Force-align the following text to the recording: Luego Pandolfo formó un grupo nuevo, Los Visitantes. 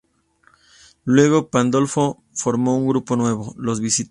Luego 1.03 1.51
Pandolfo 1.51 2.23
formó 2.33 2.75
un 2.75 2.87
grupo 2.87 3.15
nuevo, 3.15 3.53
Los 3.59 3.79
Visitantes. 3.81 3.99